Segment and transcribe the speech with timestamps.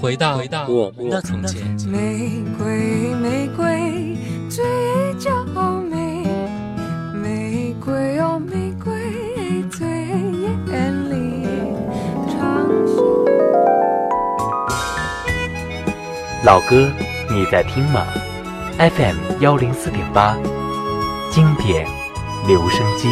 [0.00, 1.62] 回到回到我们的从前。
[1.88, 4.16] 玫瑰，玫瑰，
[4.48, 4.64] 最
[5.18, 6.22] 娇美。
[7.14, 8.92] 玫瑰哦，玫瑰
[9.70, 11.46] 最艳丽。
[16.44, 16.88] 老歌，
[17.28, 18.06] 你在听吗
[18.78, 20.36] ？FM 幺零四点八，
[21.30, 21.88] 经典
[22.46, 23.08] 留声机。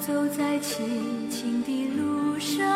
[0.00, 2.75] 走在清清的路上。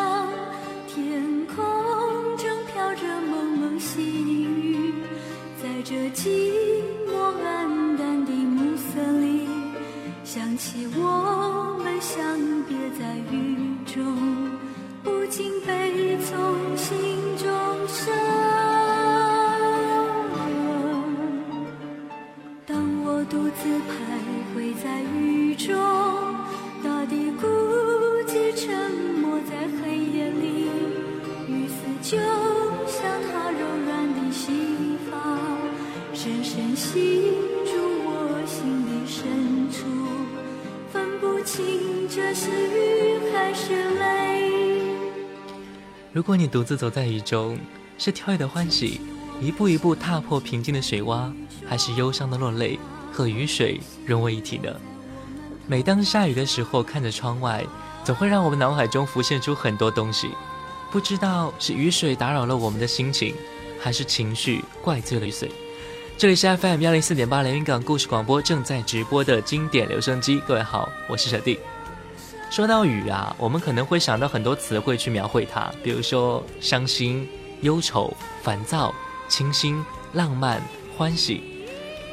[46.41, 47.55] 你独自走在雨中，
[47.99, 48.99] 是跳跃的欢喜，
[49.39, 51.31] 一步一步踏破平静的水洼，
[51.67, 52.79] 还是忧伤的落泪
[53.13, 54.73] 和雨水融为一体呢？
[55.67, 57.63] 每当下雨的时候，看着窗外，
[58.03, 60.31] 总会让我们脑海中浮现出很多东西。
[60.91, 63.35] 不知道是雨水打扰了我们的心情，
[63.79, 65.51] 还是情绪怪罪了雨水。
[66.17, 70.41] 这里是 FM 幺零四点八连云港故事广播正在直播的经典留声机。
[70.47, 71.59] 各位好，我是小弟。
[72.51, 77.25] 说到雨啊，我们可能会想到很多词汇去描绘它，比如说伤心、
[77.61, 78.13] 忧愁、
[78.43, 78.93] 烦躁、
[79.29, 79.81] 清新、
[80.11, 80.61] 浪漫、
[80.97, 81.41] 欢喜，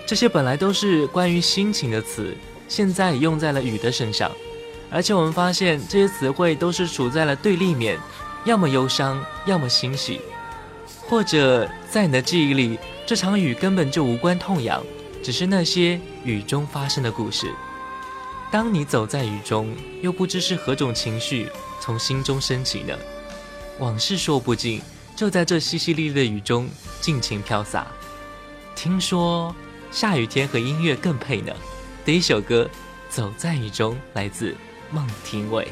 [0.07, 2.37] 这些本来都是关于心情的词，
[2.69, 4.31] 现在用在了雨的身上，
[4.93, 7.99] 而且我们发现这些词汇都是处在了对立面，
[8.45, 10.21] 要么忧伤，要么欣喜，
[11.09, 14.81] 或者在你的记忆里，这场雨根本就无关痛痒，
[15.21, 17.53] 只是那些雨中发生的故事。
[18.51, 21.51] 当你走在雨中，又不知是何种情绪
[21.81, 22.97] 从心中升起呢？
[23.79, 24.81] 往事说不尽，
[25.15, 26.69] 就在这淅淅沥沥的雨中
[27.01, 27.87] 尽情飘洒。
[28.75, 29.55] 听说
[29.91, 31.53] 下雨天和音乐更配呢。
[32.05, 32.65] 第一首歌
[33.15, 34.55] 《走在雨中》来自
[34.91, 35.69] 孟庭苇。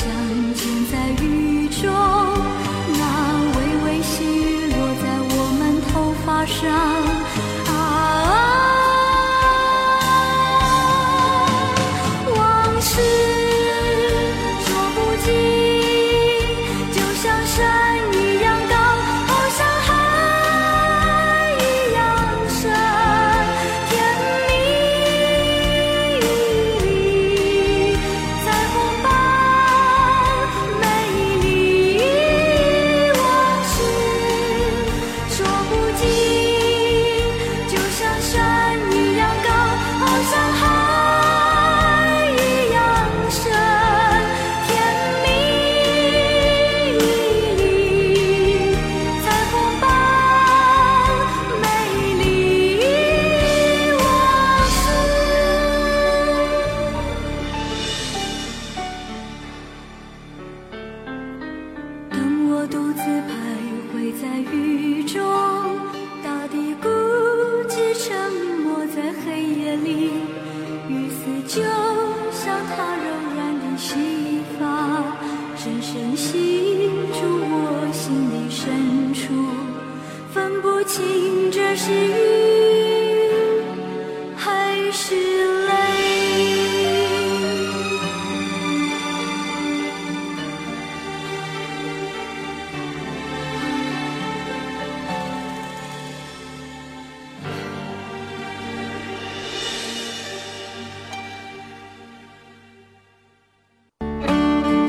[0.00, 0.08] 相
[0.54, 3.02] 见在雨中，那
[3.54, 5.62] 微微细雨落在我们
[5.92, 5.92] 头
[6.24, 7.29] 发上。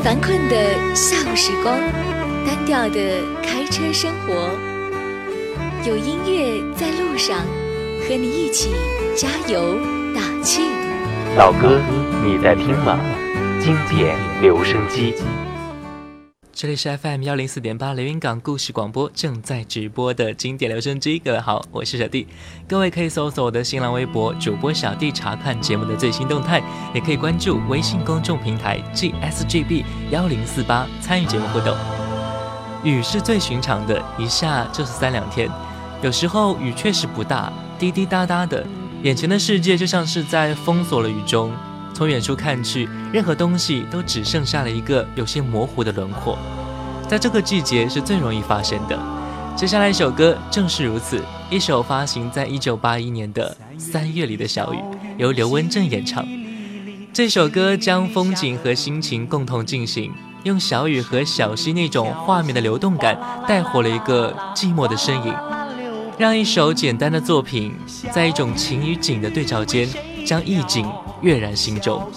[0.04, 1.78] 烦困的下午时光，
[2.44, 4.50] 单调的开车生活，
[5.86, 7.38] 有音乐在路上，
[8.08, 8.72] 和你一起
[9.16, 9.78] 加油
[10.16, 10.64] 打气。
[11.38, 11.80] 老哥，
[12.26, 13.00] 你在听吗？
[13.60, 15.14] 经典留声机。
[16.62, 22.28] 这里是 FM 幺零四点八连云港故事广播正在直播的经典留声机，各位好，我是小弟。
[22.68, 26.62] 各位可以搜索我的新浪微博主播小弟查看节目的最新动态，
[26.94, 31.76] 也可以关注微信公众平台 GSGB 幺零四八参与节目互动。
[32.84, 35.50] 雨是最寻常的，一下就是三两天，
[36.04, 38.64] 有时候雨确实不大，滴滴答答的，
[39.02, 41.52] 眼前的世界就像是在封锁了雨中。
[41.94, 46.38] 从远处看去，任何东西都只剩下了一个有些模糊的轮廓，
[47.08, 48.98] 在这个季节是最容易发生的。
[49.56, 54.78] 接下来一首歌正是如此，一首发行在一九八一年的《三月里的小雨》，
[55.18, 56.26] 由刘文正演唱。
[57.14, 60.12] 这首歌将风景和心情共同进行，
[60.44, 65.36] 用小雨和小溪那种画面的流动感，带火了一个寂寞的身影，
[66.18, 67.74] 让一首简单的作品，
[68.12, 69.88] 在一种情与景的对照间。
[70.24, 70.88] 将意境
[71.22, 72.10] 跃然心中。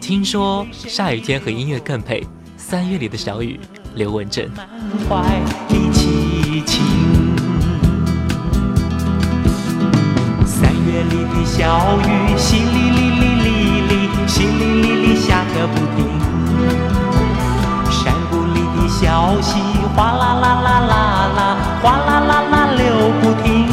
[0.00, 2.26] 听说下雨天和音乐更配，
[2.58, 3.58] 三月里的小雨，
[3.94, 4.46] 刘文正。
[5.08, 6.84] 怀的凄情，
[10.44, 13.48] 三月里的小雨，淅沥沥沥沥
[13.88, 13.92] 沥，
[14.28, 16.04] 淅沥沥沥下个不停。
[17.90, 19.58] 山谷里的小溪，
[19.96, 20.92] 哗啦啦啦啦
[21.34, 21.40] 啦，
[21.82, 23.63] 哗啦啦啦流不停。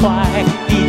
[0.00, 0.87] 怀的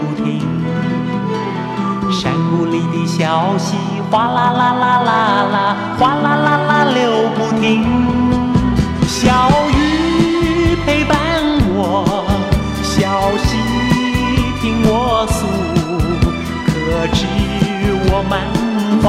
[0.00, 0.40] 不停。
[2.10, 3.76] 山谷里的小溪，
[4.10, 5.10] 哗啦啦啦啦
[5.52, 7.84] 啦，哗啦啦啦流不停。
[9.06, 11.16] 小雨陪伴
[11.76, 12.04] 我，
[12.82, 12.98] 小
[13.44, 13.56] 溪
[14.60, 15.46] 听我诉，
[16.66, 17.18] 可知
[18.10, 18.32] 我满
[19.02, 19.06] 怀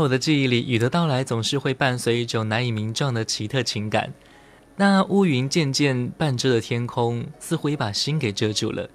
[0.00, 4.12] 我的记忆里雨的到来总是会伴随一种难以名状的奇特情感。
[4.76, 8.88] 那乌云渐渐半遮的天空似乎也把心给遮住了。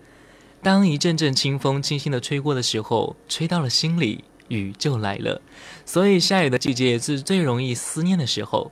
[0.63, 5.41] 当一阵阵清风轻轻的吹过的时候吹到了心里雨就来了。
[5.85, 8.71] 所以下雨的季节是最容易思念的时候。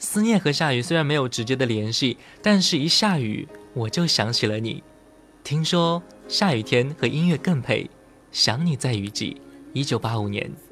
[0.00, 4.82] 思念和下雨虽然没有直接的联系但是一下雨我就想起了你。
[5.42, 7.90] 听说下雨天和音乐更配
[8.30, 9.40] 想你在雨季
[9.72, 10.67] 一九八五年。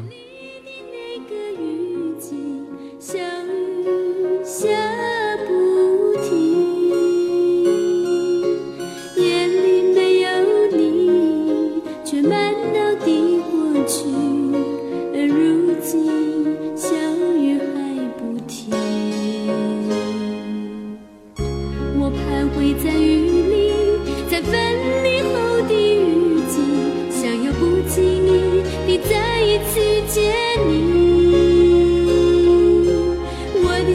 [0.00, 0.08] 你
[0.64, 2.64] 的那个雨季
[2.98, 3.20] 像
[4.42, 5.13] 下。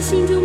[0.00, 0.39] 心中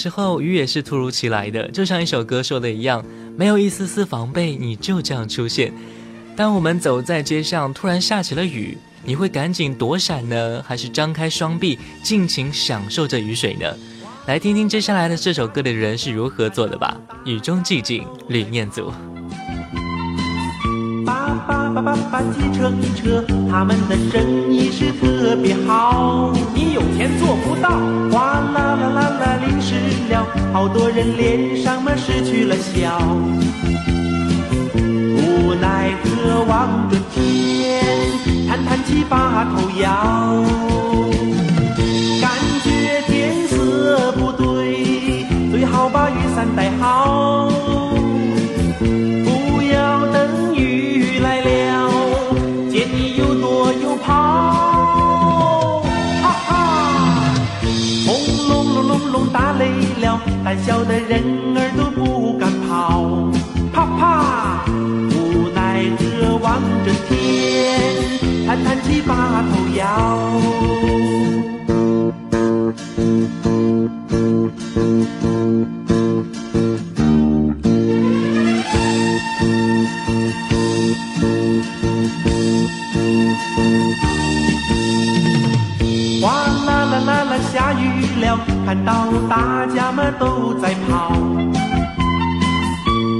[0.00, 3.04] 时候雨也是突如其来的，就像一首歌说的一样，
[3.36, 4.56] 没有一丝丝防备。
[4.56, 5.70] 你就这样出现，
[6.34, 10.64] 当我们走在街上，突然下起了雨，你会赶紧躲闪呢？
[10.66, 13.66] 还是张开双臂，尽情享受着雨水呢？
[14.26, 16.98] 来听听接下来的这首歌的人是如何做的吧。
[17.26, 18.90] 雨中寂静，李念祖。
[21.82, 26.30] 爸爸骑乘一车，他们的生意是特别好。
[26.54, 27.70] 你有钱做不到，
[28.10, 29.74] 哗啦啦啦啦淋湿
[30.10, 33.00] 了，好多人脸上嘛失去了笑。
[34.76, 37.82] 无奈何望着天，
[38.46, 40.79] 叹叹气把头摇。
[60.50, 61.22] 胆小的人
[61.56, 63.30] 儿都不敢跑
[63.72, 67.94] 怕怕无奈的望着天
[68.48, 71.09] 叹叹气把头摇
[88.70, 91.10] 看到大家嘛都在跑。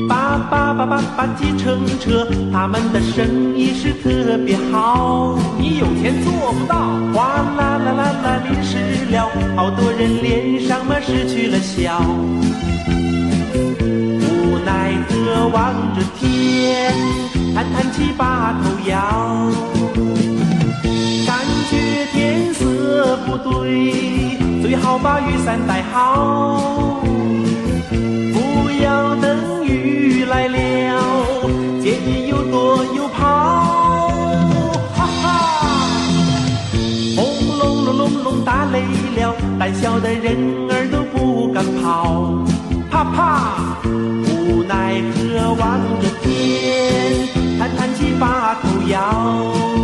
[0.09, 5.37] 叭叭叭叭叭，计程车，他们的生意是特别好。
[5.59, 6.77] 你有钱做不到。
[7.13, 12.01] 哗啦啦啦啦，淋湿了，好多人脸上嘛失去了笑。
[14.21, 16.95] 无奈的望着天，
[17.57, 19.70] 叹叹气把头摇。
[21.71, 27.01] 感觉天色不对，最好把雨伞带好，
[28.33, 31.01] 不要等雨来了，
[31.81, 34.09] 见你又躲又跑。
[34.97, 36.01] 哈哈，
[37.17, 38.83] 轰隆隆隆隆打雷
[39.15, 40.37] 了，胆小的人
[40.71, 42.45] 儿都不敢跑。
[42.91, 47.29] 啪啪，无奈何望着天，
[47.61, 49.80] 叹叹气把头摇。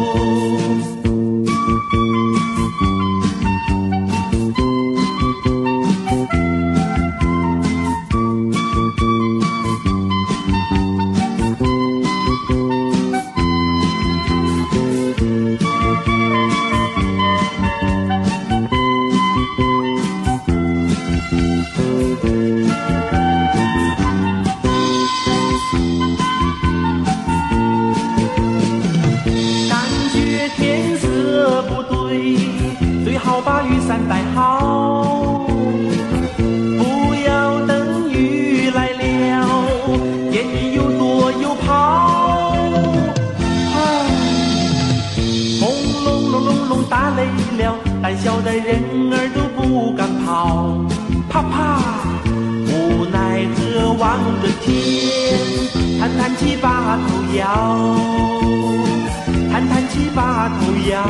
[56.37, 57.97] 叹叹气把头摇。
[59.51, 61.03] 叹叹气把头摇，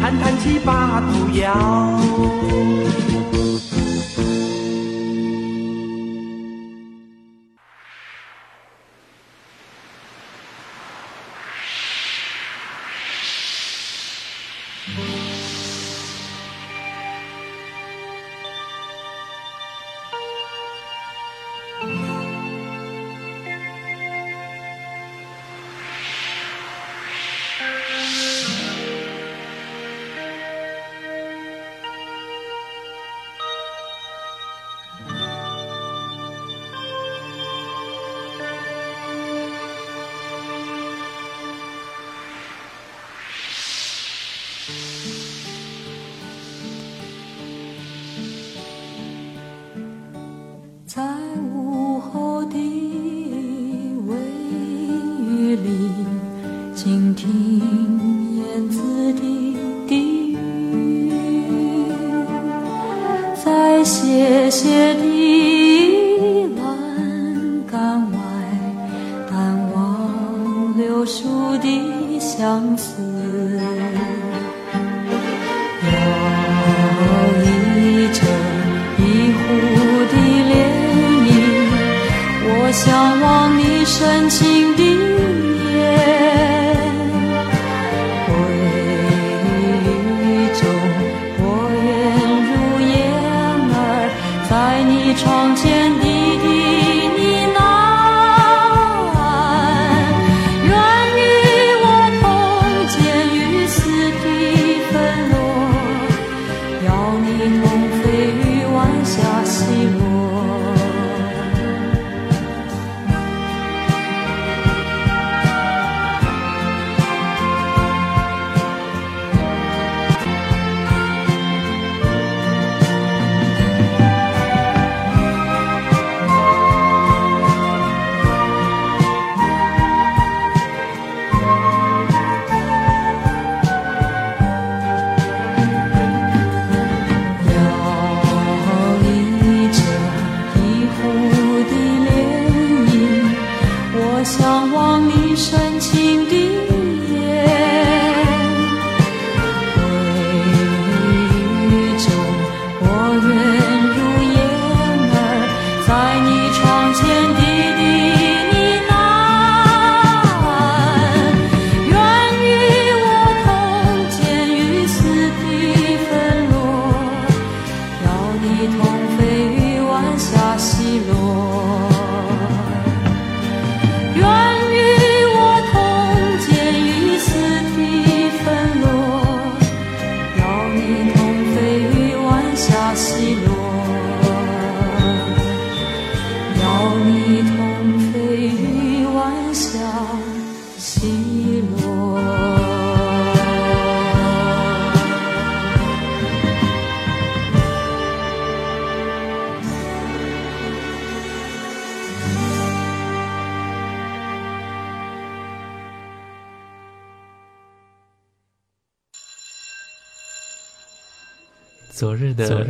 [0.00, 2.93] 叹叹气把头摇。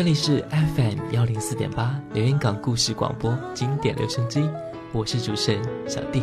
[0.00, 4.48] 这里是 FM 幺零四点八连云港故事广播经典留声机，
[4.92, 6.22] 我是主持人小弟。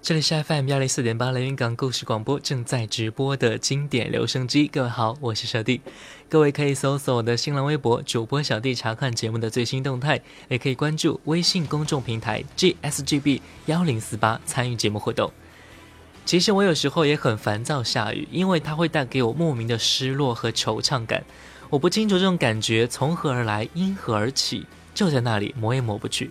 [0.00, 5.80] 这里是 FM 幺零四点八连云港故事广播正在直播的经典留声机，各位好，我是小弟。
[6.28, 15.32] 各位可以搜索我的新浪微博主播小弟查看节目的最新动态，也可以关注微信公众平台 GSGB 幺零四八参与节目互动。
[16.28, 21.24] 其实我有时候也很烦躁，下雨，因为它会带给我莫名的失落和惆怅感。
[21.70, 26.30] 我不清楚这种感觉从何而来，因何而起，就在那里抹也抹不去。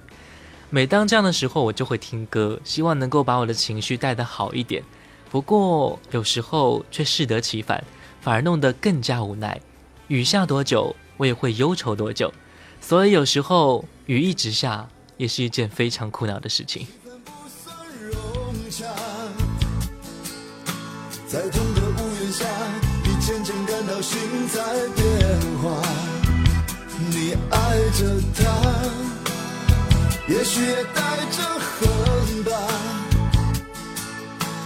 [0.70, 4.84] 每当这样的时候，我就会听歌，希望能够把我的情绪带得好一点。
[5.32, 7.84] 不过有时候却适得其反，
[8.22, 9.60] 反而弄得更加无奈。
[10.10, 12.32] 雨下多久，我也会忧愁多久。
[12.80, 16.86] 所以有时候雨一直下，也是一件非常苦恼的事情。
[21.38, 22.45] 在同个屋檐下，
[23.04, 24.19] 你渐渐感到心
[24.52, 24.60] 在
[24.95, 25.84] 变化。
[27.12, 28.41] 你爱着他，
[30.28, 32.52] 也许也带着恨吧。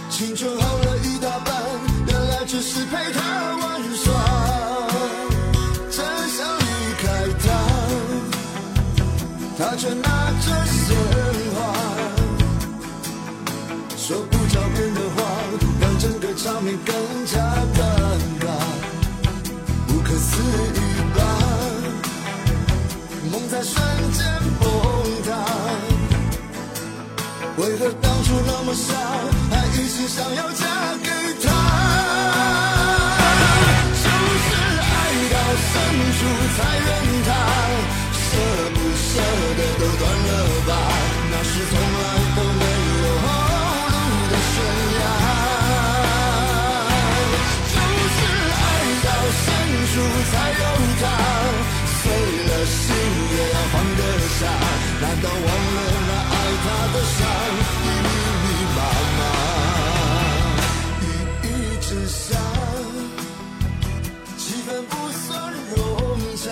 [0.08, 1.62] 青春耗了一大半，
[2.06, 3.54] 原来只是陪他
[16.72, 16.94] 个场面更
[17.26, 17.38] 加
[17.74, 17.80] 尴
[18.40, 18.46] 尬，
[19.86, 20.76] 不可思议
[21.14, 21.20] 吧？
[23.30, 23.76] 梦在瞬
[24.12, 24.24] 间
[24.60, 24.70] 崩
[25.26, 25.30] 塌，
[27.58, 28.94] 为何当初那么傻，
[29.50, 30.66] 还一心想要嫁
[31.02, 31.10] 给
[31.42, 31.50] 他？
[34.02, 34.92] 就是爱
[35.30, 35.70] 到深
[36.18, 36.20] 处
[36.56, 36.88] 才怨
[55.22, 57.18] 难道忘了那爱他的伤，
[57.84, 57.86] 密
[58.42, 58.78] 密麻
[59.18, 59.20] 麻？
[61.00, 61.02] 雨
[61.46, 61.46] 一
[61.80, 62.34] 直下，
[64.36, 65.30] 气氛不算
[65.76, 65.76] 融
[66.36, 66.44] 洽。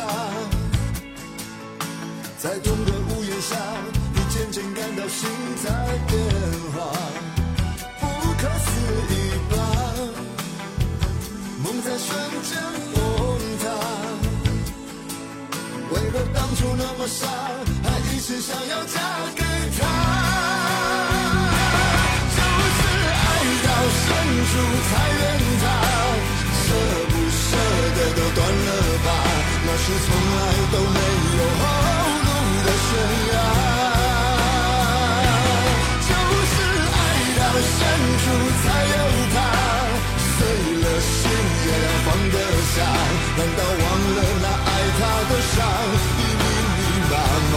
[2.39, 3.57] 在同个屋檐下，
[4.15, 5.29] 你渐渐感到心
[5.65, 5.69] 在
[6.07, 6.17] 变
[6.73, 6.79] 化，
[7.99, 8.07] 不
[8.39, 8.71] 可思
[9.11, 9.13] 议
[9.51, 9.53] 吧？
[11.65, 12.09] 梦在瞬
[12.45, 12.63] 间
[12.95, 12.99] 崩
[13.59, 13.65] 塌。
[15.93, 17.27] 为何当初那么傻，
[18.31, 18.95] 只想要嫁
[19.35, 19.83] 给他？
[22.37, 23.23] 就是爱
[23.67, 24.07] 到深
[24.47, 24.53] 处
[24.87, 25.23] 才怨
[25.61, 25.65] 他，
[26.63, 26.65] 舍
[27.11, 27.43] 不舍
[27.97, 28.71] 得都断了
[29.05, 29.09] 吧？
[29.67, 30.39] 那是从来
[30.71, 30.99] 都没
[31.39, 31.63] 有后
[32.23, 32.29] 路
[32.63, 32.89] 的悬
[33.33, 33.35] 崖。
[36.07, 36.09] 就
[36.47, 36.55] 是
[36.87, 37.03] 爱
[37.35, 37.83] 到深
[38.23, 38.25] 处
[38.63, 38.65] 才
[38.95, 38.97] 有
[39.35, 39.37] 他，
[40.39, 40.39] 碎
[40.79, 41.19] 了心
[41.67, 42.37] 也要放得
[42.75, 42.79] 下。
[43.39, 44.79] 难道忘了那爱？
[45.01, 45.57] 他的伤
[46.19, 46.43] 已密
[46.77, 47.13] 密麻
[47.53, 47.57] 麻，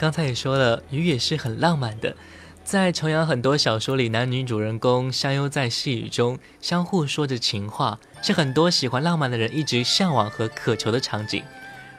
[0.00, 2.16] 刚才也说了，雨也是很浪漫的。
[2.64, 11.44] 在重阳很多小说里，男女主人公相拥在细雨中，相互说着情话，是很多喜欢浪漫的人一直向往和渴求的场景。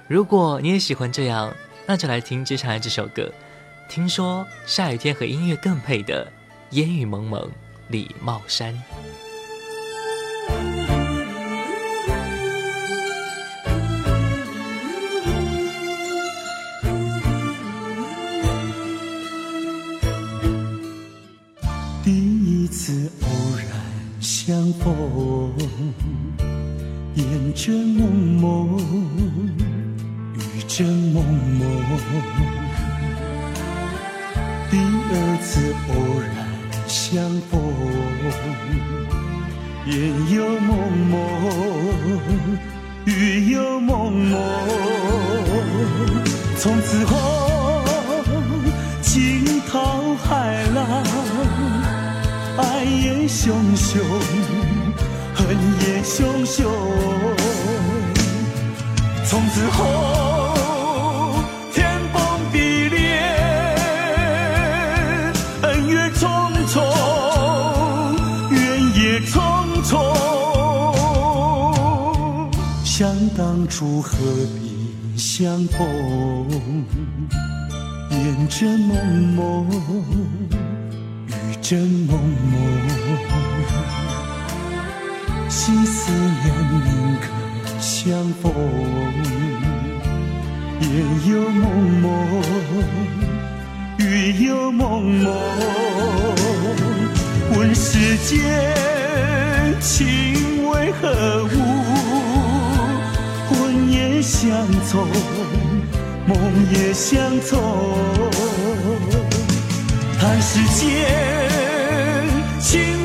[0.08, 1.54] 如果你也喜欢这样，
[1.86, 3.32] 那就来听接下来这首歌。
[3.88, 6.28] 听说下雨天和音乐更配的，
[6.72, 7.52] 烟雨蒙蒙，
[7.90, 8.82] 李茂山。
[22.72, 23.68] 次偶然
[24.22, 25.52] 相逢，
[27.16, 28.80] 烟正蒙蒙，
[30.38, 31.22] 雨正蒙
[31.60, 31.68] 蒙。
[34.72, 36.32] 第二次偶然
[36.88, 37.60] 相逢，
[39.88, 39.94] 烟
[40.34, 40.72] 又蒙
[41.10, 41.20] 蒙，
[43.04, 44.40] 雨又蒙蒙。
[46.58, 47.84] 从此后，
[49.02, 51.81] 惊涛骇浪。
[52.58, 54.00] 爱也汹汹，
[55.34, 56.66] 恨也汹汹。
[59.26, 59.84] 从此后，
[61.74, 62.98] 天崩地裂，
[65.62, 66.30] 恩怨重
[66.68, 66.84] 重，
[68.52, 68.60] 怨
[68.96, 69.40] 也重
[69.84, 69.92] 重。
[72.84, 74.18] 想当初何
[74.60, 75.80] 必相逢？
[78.12, 78.96] 烟正蒙
[79.36, 79.68] 蒙。
[81.72, 82.20] 雨正蒙
[82.52, 82.60] 蒙，
[85.48, 86.54] 心思念
[86.84, 87.24] 宁可
[87.80, 88.52] 相逢，
[90.82, 90.90] 烟
[91.30, 91.64] 又蒙
[92.02, 92.10] 蒙，
[94.00, 94.04] 雨
[94.46, 95.34] 又蒙蒙。
[97.56, 98.38] 问世间
[99.80, 101.56] 情为何物？
[103.48, 105.08] 魂也相从，
[106.28, 106.38] 梦
[106.74, 107.58] 也相从。
[110.20, 111.50] 叹世间
[112.62, 113.01] 情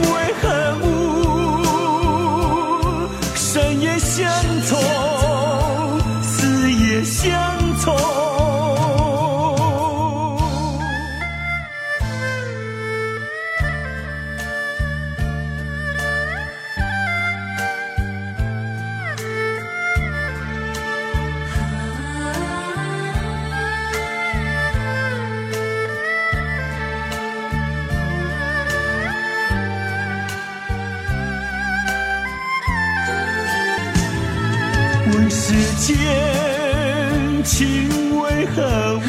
[35.79, 39.01] 间情为何物？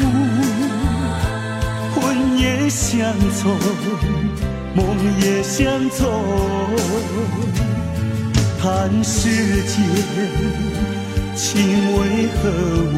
[1.94, 3.56] 魂也相从，
[4.74, 4.86] 梦
[5.20, 5.98] 也相从。
[8.60, 9.30] 叹世
[9.62, 9.76] 间
[11.34, 11.46] 情
[11.96, 12.50] 为何
[12.92, 12.94] 物？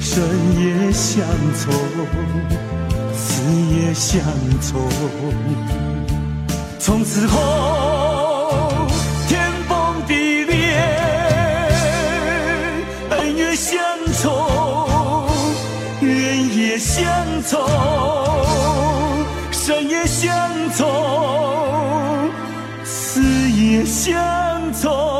[0.00, 0.22] 生
[0.58, 1.24] 也相
[1.56, 1.64] 从，
[3.14, 3.42] 死
[3.74, 4.22] 也相
[4.60, 4.70] 从。
[6.78, 7.34] 从此后，
[13.36, 13.78] 恩怨相
[14.14, 15.28] 从，
[16.00, 17.06] 怨也相
[17.42, 17.60] 从，
[19.52, 20.34] 生也相
[20.74, 22.30] 从，
[22.82, 23.20] 死
[23.50, 25.15] 也相从。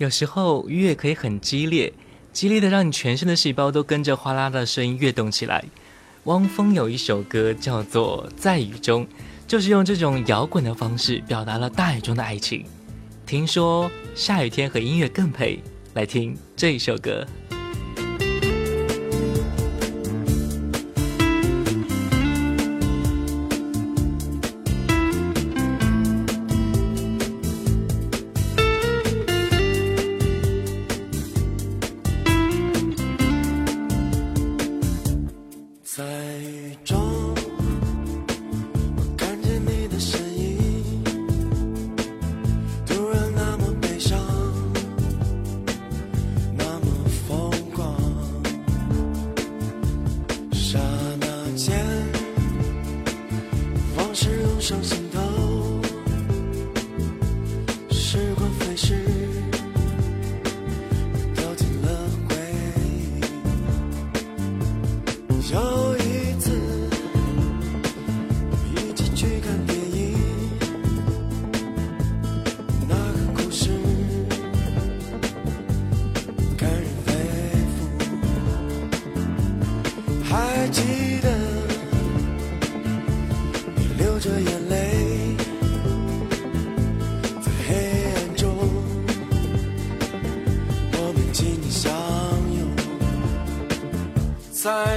[0.00, 1.92] 有时候音乐可以很激烈，
[2.32, 5.62] 激烈的让你全身的细胞都跟着哗啦的声音跃动起来。
[6.24, 9.04] 汪峰有一首歌叫做《在雨中》，
[9.46, 12.64] 就是用这种摇滚的方式表达了大雨中的爱情。
[13.26, 15.60] 听说下雨天和音乐更配，
[15.92, 17.26] 来听这一首歌。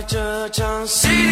[0.07, 1.22] 这场戏。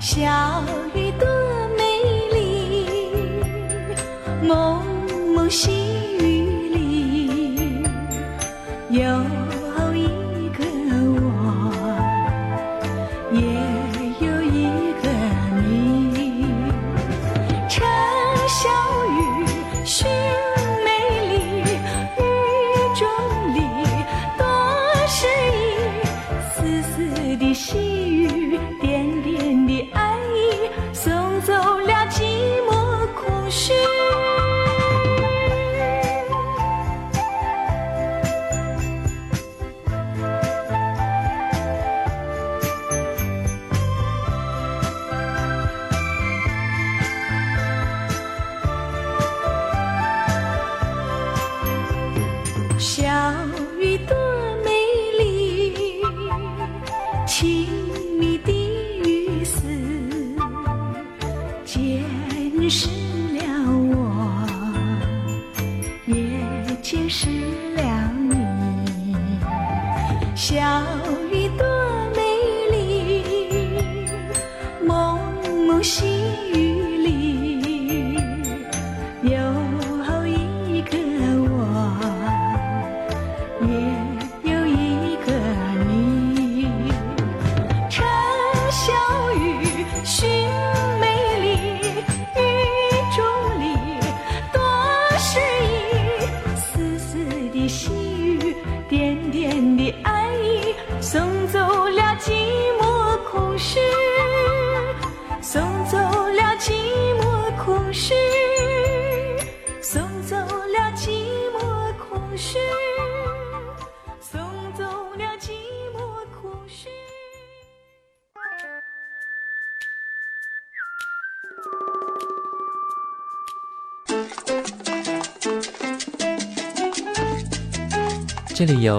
[0.00, 0.18] 小
[0.94, 1.28] 雨多
[1.76, 1.84] 美
[2.32, 2.86] 丽
[5.50, 5.89] 溪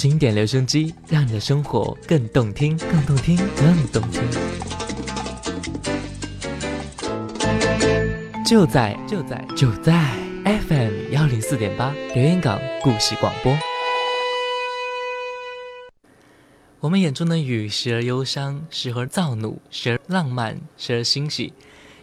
[0.00, 4.22] 经典留声机，让你的生活更动听，更动听，更动听。
[8.46, 9.92] 就在就在就在
[10.42, 13.54] FM 幺零四点八留言港故事广播。
[16.78, 21.52] 我们眼中的雨，时而忧伤，时而躁怒，时而浪漫，时而欣喜，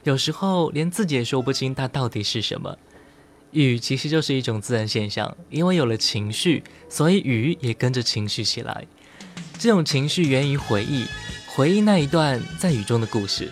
[0.03, 2.77] 有时候连自己也说不清它到底是什么。
[3.51, 8.85] 雨其实就是一种自然现象，因为有了情绪，所以雨也跟着情绪起来。
[9.57, 11.05] 这种情绪源于回忆，
[11.47, 13.51] 回忆那一段在雨中的故事。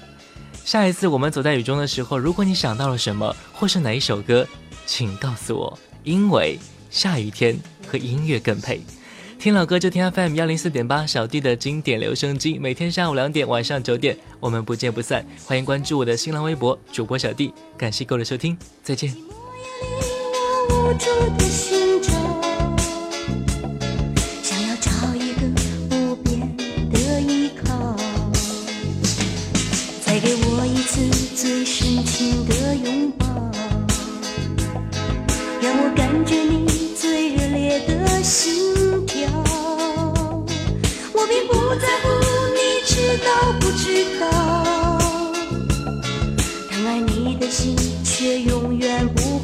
[0.64, 4.48] 下一次我们走在雨中的时候，如果你想到了什么，或是哪一首歌，
[4.86, 8.82] 请告诉我，因为下雨天和音乐更配。
[9.38, 15.26] 听老歌就听 FM 幺零四点八小弟的经典留声机，每天下午两点，晚上九点，我们不见不散。
[15.46, 19.35] 欢迎关注我的新浪微博主播小弟，感谢各位的收听，再见。
[19.82, 19.88] 我
[20.70, 21.06] 无助
[21.38, 22.12] 的寻找，
[24.42, 25.42] 想要找一个
[25.90, 26.56] 不变
[26.92, 27.96] 的依靠，
[30.06, 33.26] 再给我一次最深情的拥抱，
[35.62, 39.28] 让我感觉你最热烈的心跳。
[41.14, 42.08] 我并不在乎
[42.54, 43.28] 你知道
[43.60, 44.24] 不知道。
[46.70, 49.35] 疼爱你的心却永远不